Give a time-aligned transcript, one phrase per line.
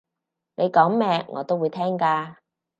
[0.55, 2.37] 你講咩我都會聽㗎